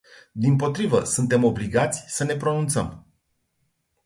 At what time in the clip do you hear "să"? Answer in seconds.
2.07-2.23